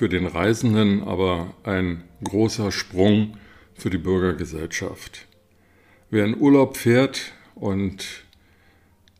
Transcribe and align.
für 0.00 0.08
den 0.08 0.24
Reisenden, 0.24 1.02
aber 1.02 1.52
ein 1.62 2.04
großer 2.24 2.72
Sprung 2.72 3.36
für 3.74 3.90
die 3.90 3.98
Bürgergesellschaft. 3.98 5.26
Wer 6.08 6.24
in 6.24 6.40
Urlaub 6.40 6.78
fährt 6.78 7.32
und 7.54 8.06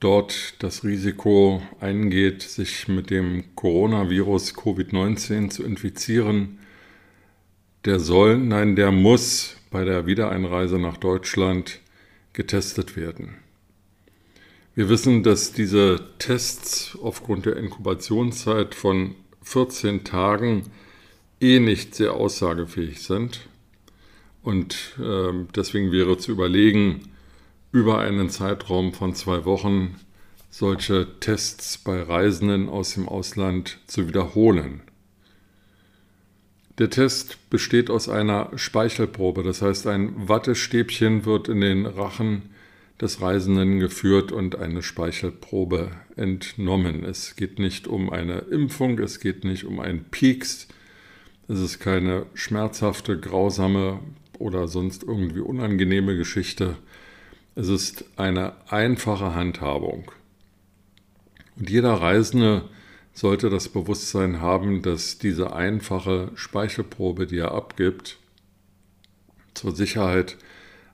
dort 0.00 0.54
das 0.62 0.82
Risiko 0.82 1.60
eingeht, 1.80 2.40
sich 2.40 2.88
mit 2.88 3.10
dem 3.10 3.54
Coronavirus 3.56 4.54
Covid-19 4.54 5.50
zu 5.50 5.64
infizieren, 5.64 6.60
der 7.84 8.00
soll, 8.00 8.38
nein, 8.38 8.74
der 8.74 8.90
muss 8.90 9.56
bei 9.70 9.84
der 9.84 10.06
Wiedereinreise 10.06 10.78
nach 10.78 10.96
Deutschland 10.96 11.80
getestet 12.32 12.96
werden. 12.96 13.34
Wir 14.74 14.88
wissen, 14.88 15.24
dass 15.24 15.52
diese 15.52 16.00
Tests 16.18 16.96
aufgrund 17.02 17.44
der 17.44 17.58
Inkubationszeit 17.58 18.74
von 18.74 19.14
14 19.42 20.04
Tagen 20.04 20.70
eh 21.40 21.60
nicht 21.60 21.94
sehr 21.94 22.14
aussagefähig 22.14 23.02
sind. 23.02 23.48
Und 24.42 24.96
äh, 24.98 25.32
deswegen 25.54 25.92
wäre 25.92 26.18
zu 26.18 26.32
überlegen, 26.32 27.10
über 27.72 27.98
einen 27.98 28.30
Zeitraum 28.30 28.92
von 28.92 29.14
zwei 29.14 29.44
Wochen 29.44 29.96
solche 30.50 31.06
Tests 31.20 31.78
bei 31.78 32.02
Reisenden 32.02 32.68
aus 32.68 32.94
dem 32.94 33.08
Ausland 33.08 33.78
zu 33.86 34.08
wiederholen. 34.08 34.82
Der 36.78 36.90
Test 36.90 37.50
besteht 37.50 37.90
aus 37.90 38.08
einer 38.08 38.50
Speichelprobe, 38.56 39.42
das 39.42 39.62
heißt 39.62 39.86
ein 39.86 40.28
Wattestäbchen 40.28 41.24
wird 41.24 41.48
in 41.48 41.60
den 41.60 41.86
Rachen 41.86 42.50
des 43.00 43.20
Reisenden 43.20 43.80
geführt 43.80 44.30
und 44.30 44.56
eine 44.56 44.82
Speichelprobe 44.82 45.90
entnommen. 46.16 47.04
Es 47.04 47.34
geht 47.34 47.58
nicht 47.58 47.86
um 47.88 48.10
eine 48.10 48.40
Impfung, 48.40 48.98
es 48.98 49.20
geht 49.20 49.44
nicht 49.44 49.64
um 49.64 49.80
einen 49.80 50.04
Pieks, 50.04 50.68
es 51.48 51.60
ist 51.60 51.80
keine 51.80 52.26
schmerzhafte, 52.34 53.18
grausame 53.18 54.00
oder 54.38 54.68
sonst 54.68 55.02
irgendwie 55.02 55.40
unangenehme 55.40 56.16
Geschichte. 56.16 56.76
Es 57.54 57.68
ist 57.68 58.04
eine 58.16 58.52
einfache 58.68 59.34
Handhabung. 59.34 60.12
Und 61.56 61.68
jeder 61.68 61.94
Reisende 61.94 62.68
sollte 63.12 63.50
das 63.50 63.68
Bewusstsein 63.68 64.40
haben, 64.40 64.82
dass 64.82 65.18
diese 65.18 65.54
einfache 65.54 66.30
Speichelprobe, 66.34 67.26
die 67.26 67.38
er 67.38 67.52
abgibt, 67.52 68.18
zur 69.54 69.74
Sicherheit 69.74 70.36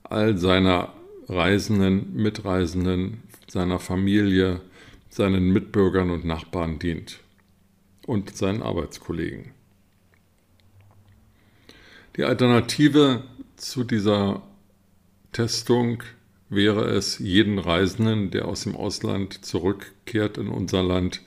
all 0.02 0.38
seiner 0.38 0.95
Reisenden, 1.28 2.14
Mitreisenden, 2.14 3.22
seiner 3.48 3.78
Familie, 3.78 4.60
seinen 5.08 5.52
Mitbürgern 5.52 6.10
und 6.10 6.24
Nachbarn 6.24 6.78
dient 6.78 7.20
und 8.06 8.36
seinen 8.36 8.62
Arbeitskollegen. 8.62 9.52
Die 12.16 12.24
Alternative 12.24 13.24
zu 13.56 13.84
dieser 13.84 14.42
Testung 15.32 16.02
wäre 16.48 16.84
es, 16.84 17.18
jeden 17.18 17.58
Reisenden, 17.58 18.30
der 18.30 18.46
aus 18.46 18.62
dem 18.62 18.76
Ausland 18.76 19.44
zurückkehrt 19.44 20.38
in 20.38 20.48
unser 20.48 20.82
Land, 20.82 21.22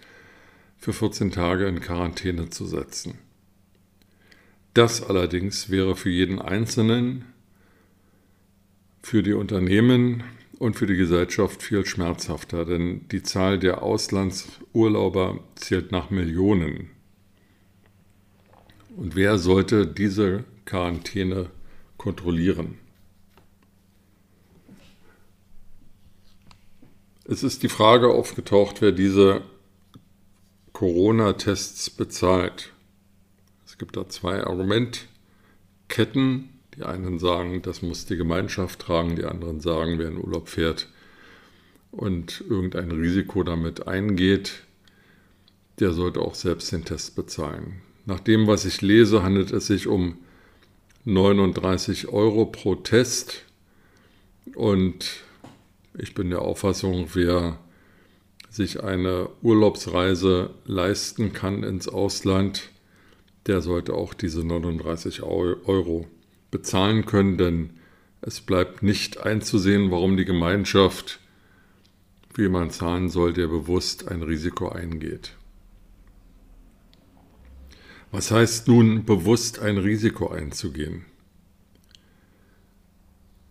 für 0.77 0.93
14 0.93 1.31
Tage 1.31 1.67
in 1.67 1.81
Quarantäne 1.81 2.49
zu 2.49 2.65
setzen. 2.65 3.17
Das 4.73 5.03
allerdings 5.03 5.69
wäre 5.69 5.95
für 5.95 6.09
jeden 6.09 6.39
Einzelnen 6.39 7.25
für 9.01 9.23
die 9.23 9.33
Unternehmen 9.33 10.23
und 10.59 10.75
für 10.75 10.85
die 10.85 10.97
Gesellschaft 10.97 11.63
viel 11.63 11.85
schmerzhafter, 11.85 12.65
denn 12.65 13.07
die 13.09 13.23
Zahl 13.23 13.59
der 13.59 13.81
Auslandsurlauber 13.81 15.39
zählt 15.55 15.91
nach 15.91 16.09
Millionen. 16.09 16.89
Und 18.95 19.15
wer 19.15 19.37
sollte 19.37 19.85
diese 19.87 20.43
Quarantäne 20.65 21.49
kontrollieren? 21.97 22.77
Es 27.23 27.43
ist 27.43 27.63
die 27.63 27.69
Frage 27.69 28.09
aufgetaucht, 28.09 28.81
wer 28.81 28.91
diese 28.91 29.43
Corona-Tests 30.73 31.91
bezahlt. 31.91 32.73
Es 33.65 33.77
gibt 33.77 33.95
da 33.97 34.09
zwei 34.09 34.43
Argumentketten. 34.43 36.58
Die 36.75 36.83
einen 36.83 37.19
sagen, 37.19 37.61
das 37.61 37.81
muss 37.81 38.05
die 38.05 38.17
Gemeinschaft 38.17 38.79
tragen, 38.79 39.15
die 39.15 39.25
anderen 39.25 39.59
sagen, 39.59 39.99
wer 39.99 40.07
in 40.07 40.17
Urlaub 40.17 40.49
fährt 40.49 40.87
und 41.91 42.43
irgendein 42.47 42.91
Risiko 42.91 43.43
damit 43.43 43.87
eingeht, 43.87 44.63
der 45.79 45.93
sollte 45.93 46.21
auch 46.21 46.35
selbst 46.35 46.71
den 46.71 46.85
Test 46.85 47.15
bezahlen. 47.15 47.81
Nach 48.05 48.19
dem, 48.19 48.47
was 48.47 48.65
ich 48.65 48.81
lese, 48.81 49.23
handelt 49.23 49.51
es 49.51 49.67
sich 49.67 49.87
um 49.87 50.17
39 51.05 52.09
Euro 52.09 52.45
pro 52.45 52.75
Test 52.75 53.43
und 54.55 55.23
ich 55.97 56.13
bin 56.13 56.29
der 56.29 56.41
Auffassung, 56.41 57.07
wer 57.13 57.57
sich 58.49 58.83
eine 58.83 59.29
Urlaubsreise 59.41 60.51
leisten 60.65 61.33
kann 61.33 61.63
ins 61.63 61.87
Ausland, 61.87 62.69
der 63.45 63.61
sollte 63.61 63.93
auch 63.93 64.13
diese 64.13 64.45
39 64.45 65.23
Euro 65.23 66.07
bezahlen 66.51 67.05
können, 67.05 67.37
denn 67.37 67.69
es 68.21 68.41
bleibt 68.41 68.83
nicht 68.83 69.19
einzusehen, 69.19 69.91
warum 69.91 70.17
die 70.17 70.25
Gemeinschaft 70.25 71.19
für 72.33 72.43
jemanden 72.43 72.71
zahlen 72.71 73.09
soll, 73.09 73.33
der 73.33 73.47
bewusst 73.47 74.07
ein 74.07 74.21
Risiko 74.21 74.69
eingeht. 74.69 75.35
Was 78.11 78.31
heißt 78.31 78.67
nun 78.67 79.05
bewusst 79.05 79.59
ein 79.59 79.77
Risiko 79.77 80.29
einzugehen? 80.29 81.05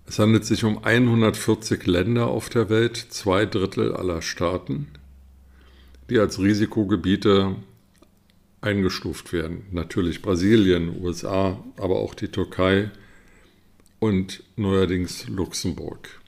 Es 0.07 0.19
handelt 0.19 0.45
sich 0.45 0.65
um 0.65 0.83
140 0.83 1.87
Länder 1.87 2.29
auf 2.29 2.49
der 2.49 2.71
Welt, 2.71 2.97
zwei 2.97 3.45
Drittel 3.47 3.95
aller 3.95 4.23
Staaten, 4.23 4.89
die 6.09 6.19
als 6.19 6.41
Risikogebiete 6.41 7.57
eingestuft 8.61 9.33
werden. 9.33 9.67
Natürlich 9.71 10.23
Brasilien, 10.23 11.03
USA, 11.03 11.63
aber 11.77 11.97
auch 11.97 12.15
die 12.15 12.29
Türkei 12.29 12.91
und 13.99 14.43
neuerdings 14.57 15.29
Luxemburg. 15.29 16.21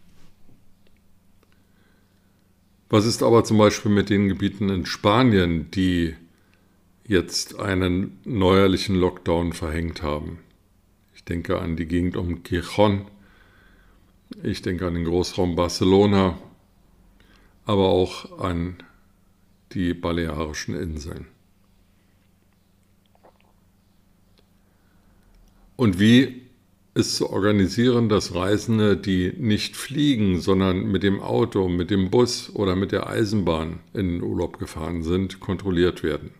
Was 2.89 3.07
ist 3.07 3.23
aber 3.23 3.45
zum 3.45 3.59
Beispiel 3.59 3.93
mit 3.93 4.11
den 4.11 4.29
Gebieten 4.29 4.69
in 4.69 4.85
Spanien, 4.85 5.71
die 5.71 6.17
jetzt 7.07 7.59
einen 7.59 8.19
neuerlichen 8.25 8.97
Lockdown 8.97 9.53
verhängt 9.53 10.03
haben? 10.03 10.41
Ich 11.15 11.25
denke 11.25 11.61
an 11.61 11.77
die 11.77 11.87
Gegend 11.87 12.17
um 12.17 12.43
Gijon, 12.43 13.07
ich 14.43 14.63
denke 14.63 14.87
an 14.87 14.95
den 14.95 15.05
Großraum 15.05 15.55
Barcelona, 15.55 16.39
aber 17.65 17.89
auch 17.89 18.41
an 18.41 18.83
die 19.73 19.95
Balearischen 19.95 20.75
Inseln. 20.75 21.27
Und 25.80 25.98
wie 25.98 26.42
ist 26.92 27.16
zu 27.16 27.30
organisieren, 27.30 28.10
dass 28.10 28.34
Reisende, 28.34 28.98
die 28.98 29.32
nicht 29.38 29.77
fliegen, 29.77 30.38
sondern 30.38 30.92
mit 30.92 31.03
dem 31.03 31.22
Auto, 31.22 31.71
mit 31.71 31.88
dem 31.91 32.10
Bus 32.10 32.54
oder 32.54 32.77
mit 32.77 32.92
der 32.92 33.09
Eisenbahn 33.09 33.80
in 33.94 34.10
den 34.10 34.22
Urlaub 34.22 34.59
gefahren 34.59 35.03
sind, 35.03 35.41
kontrolliert 35.41 36.03
werden. 36.03 36.32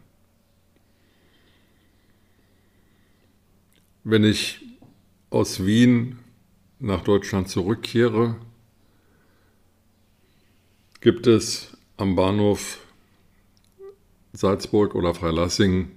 Wenn 4.05 4.25
ich 4.25 4.61
aus 5.31 5.65
Wien 5.65 6.19
nach 6.79 7.01
Deutschland 7.01 7.49
zurückkehre, 7.49 8.37
gibt 11.01 11.27
es 11.27 11.79
am 11.97 12.15
Bahnhof 12.15 12.85
Salzburg 14.35 14.95
oder 14.95 15.15
Freilassing 15.15 15.93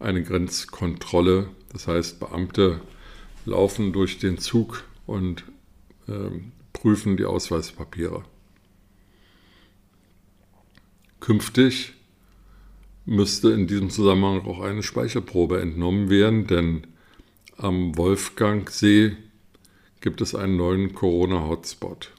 eine 0.00 0.22
Grenzkontrolle 0.22 1.48
das 1.72 1.86
heißt, 1.86 2.20
Beamte 2.20 2.80
laufen 3.44 3.92
durch 3.92 4.18
den 4.18 4.38
Zug 4.38 4.84
und 5.06 5.44
äh, 6.06 6.30
prüfen 6.72 7.16
die 7.16 7.24
Ausweispapiere. 7.24 8.24
Künftig 11.20 11.94
müsste 13.04 13.50
in 13.50 13.66
diesem 13.66 13.90
Zusammenhang 13.90 14.46
auch 14.46 14.60
eine 14.60 14.82
Speichelprobe 14.82 15.60
entnommen 15.60 16.10
werden, 16.10 16.46
denn 16.46 16.86
am 17.56 17.96
Wolfgangsee 17.96 19.16
gibt 20.00 20.20
es 20.20 20.34
einen 20.34 20.56
neuen 20.56 20.94
Corona-Hotspot. 20.94 22.12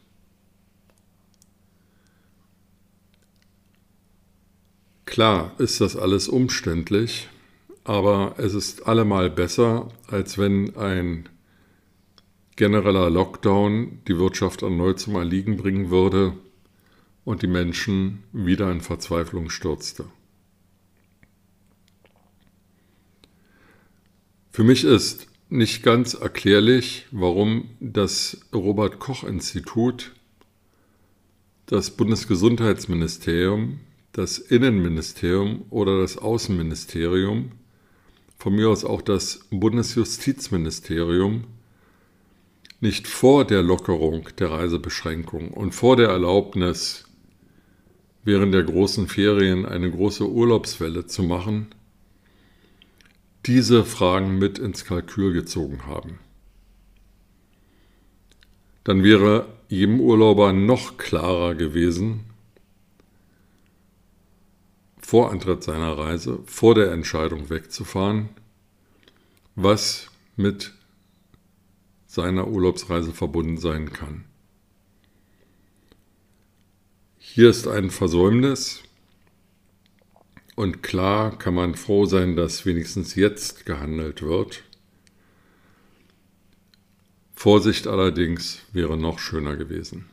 Klar 5.06 5.54
ist 5.60 5.82
das 5.82 5.96
alles 5.96 6.28
umständlich, 6.28 7.30
aber 7.90 8.36
es 8.38 8.54
ist 8.54 8.86
allemal 8.86 9.32
besser, 9.32 9.88
als 10.06 10.38
wenn 10.38 10.78
ein 10.78 11.28
genereller 12.56 13.10
Lockdown 13.10 14.04
die 14.08 14.16
Wirtschaft 14.20 14.62
erneut 14.62 15.00
zum 15.00 15.16
Erliegen 15.16 15.58
bringen 15.58 15.90
würde 15.90 16.34
und 17.26 17.42
die 17.42 17.48
Menschen 17.48 18.22
wieder 18.32 18.72
in 18.72 18.82
Verzweiflung 18.82 19.50
stürzte. 19.50 20.06
Für 24.52 24.64
mich 24.64 24.84
ist 24.84 25.26
nicht 25.50 25.82
ganz 25.82 26.14
erklärlich, 26.14 27.08
warum 27.10 27.72
das 27.80 28.40
Robert 28.54 29.00
Koch 29.00 29.24
Institut, 29.24 30.12
das 31.66 31.90
Bundesgesundheitsministerium, 31.90 33.80
das 34.12 34.38
Innenministerium 34.38 35.66
oder 35.72 36.00
das 36.02 36.20
Außenministerium, 36.20 37.54
von 38.40 38.56
mir 38.56 38.70
aus 38.70 38.86
auch 38.86 39.02
das 39.02 39.42
Bundesjustizministerium, 39.52 41.44
nicht 42.80 43.06
vor 43.08 43.44
der 43.46 43.62
Lockerung 43.62 44.30
der 44.40 44.52
Reisebeschränkung 44.52 45.50
und 45.50 45.76
vor 45.76 45.98
der 45.98 46.08
Erlaubnis, 46.08 47.04
während 48.24 48.54
der 48.54 48.64
großen 48.64 49.10
Ferien 49.10 49.66
eine 49.66 49.92
große 49.92 50.26
Urlaubswelle 50.26 51.06
zu 51.06 51.24
machen, 51.24 51.68
diese 53.46 53.84
Fragen 53.84 54.38
mit 54.38 54.58
ins 54.58 54.86
Kalkül 54.86 55.34
gezogen 55.34 55.86
haben. 55.86 56.20
Dann 58.86 59.04
wäre 59.04 59.48
jedem 59.68 60.00
Urlauber 60.00 60.54
noch 60.54 60.98
klarer 60.98 61.56
gewesen, 61.56 62.29
vor 65.10 65.32
Antritt 65.32 65.64
seiner 65.64 65.98
Reise, 65.98 66.38
vor 66.46 66.76
der 66.76 66.92
Entscheidung 66.92 67.50
wegzufahren, 67.50 68.30
was 69.56 70.12
mit 70.36 70.76
seiner 72.06 72.48
Urlaubsreise 72.48 73.12
verbunden 73.12 73.58
sein 73.58 73.92
kann. 73.92 74.26
Hier 77.18 77.50
ist 77.50 77.68
ein 77.68 77.90
Versäumnis 77.90 78.84
und 80.56 80.84
klar 80.84 81.40
kann 81.40 81.56
man 81.56 81.74
froh 81.74 82.06
sein, 82.06 82.36
dass 82.36 82.68
wenigstens 82.68 83.16
jetzt 83.16 83.66
gehandelt 83.66 84.22
wird. 84.22 84.64
Vorsicht 87.34 87.88
allerdings 87.88 88.60
wäre 88.74 88.96
noch 88.96 89.18
schöner 89.18 89.56
gewesen. 89.56 90.08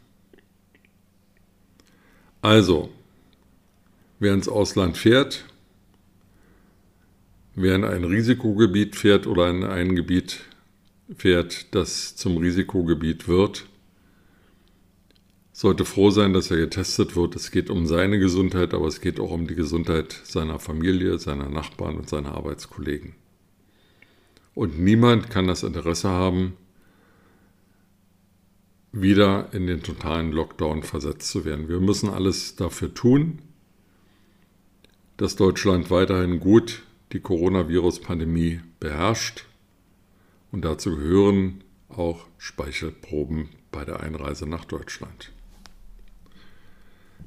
Also, 2.41 2.89
wer 4.19 4.35
ins 4.35 4.49
Ausland 4.49 4.97
fährt, 4.97 5.45
wer 7.55 7.75
in 7.75 7.85
ein 7.85 8.05
Risikogebiet 8.05 8.97
fährt 8.97 9.27
oder 9.27 9.51
in 9.51 9.65
ein 9.65 9.95
Gebiet 9.95 10.41
fährt, 11.17 11.75
das 11.75 12.17
zum 12.17 12.37
Risikogebiet 12.39 13.29
wird, 13.29 13.67
sollte 15.53 15.87
froh 15.87 16.11
sein, 16.11 16.35
dass 16.35 16.51
er 16.51 16.59
getestet 16.59 17.17
wird. 17.17 17.35
Es 17.35 17.51
geht 17.51 17.71
um 17.71 17.87
seine 17.87 18.19
Gesundheit, 18.19 18.75
aber 18.75 18.87
es 18.87 19.01
geht 19.01 19.19
auch 19.19 19.31
um 19.31 19.47
die 19.47 19.55
Gesundheit 19.55 20.21
seiner 20.25 20.59
Familie, 20.59 21.19
seiner 21.19 21.49
Nachbarn 21.49 21.97
und 21.97 22.09
seiner 22.09 22.35
Arbeitskollegen. 22.35 23.15
Und 24.55 24.79
niemand 24.79 25.31
kann 25.31 25.47
das 25.47 25.63
Interesse 25.63 26.09
haben, 26.09 26.55
wieder 28.93 29.53
in 29.53 29.67
den 29.67 29.83
totalen 29.83 30.33
Lockdown 30.33 30.83
versetzt 30.83 31.29
zu 31.29 31.45
werden. 31.45 31.69
Wir 31.69 31.81
müssen 31.81 32.09
alles 32.09 32.57
dafür 32.57 32.93
tun, 32.93 33.41
dass 35.17 35.37
Deutschland 35.37 35.91
weiterhin 35.91 36.41
gut 36.41 36.83
die 37.13 37.21
Coronavirus-Pandemie 37.21 38.61
beherrscht 38.81 39.45
und 40.53 40.65
dazu 40.65 40.97
gehören 40.97 41.65
auch 41.89 42.27
Speichelproben 42.39 43.49
bei 43.71 43.85
der 43.85 44.01
Einreise 44.01 44.47
nach 44.47 44.65
Deutschland. 44.65 45.33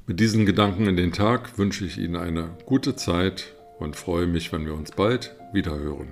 Mit 0.06 0.19
diesen 0.19 0.45
Gedanken 0.45 0.88
in 0.88 0.97
den 0.97 1.12
Tag 1.12 1.57
wünsche 1.57 1.86
ich 1.86 1.97
Ihnen 1.97 2.15
eine 2.15 2.57
gute 2.65 2.95
Zeit 2.95 3.56
und 3.80 3.95
freue 3.95 4.27
mich, 4.27 4.51
wenn 4.51 4.65
wir 4.65 4.74
uns 4.74 4.92
bald 4.92 5.35
wieder 5.53 5.77
hören. 5.77 6.09